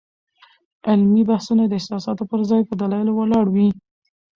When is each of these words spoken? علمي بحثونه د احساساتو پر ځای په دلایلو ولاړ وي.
علمي 0.87 1.23
بحثونه 1.29 1.63
د 1.67 1.71
احساساتو 1.79 2.23
پر 2.31 2.39
ځای 2.49 2.61
په 2.69 2.73
دلایلو 2.81 3.11
ولاړ 3.15 3.45
وي. 3.55 3.69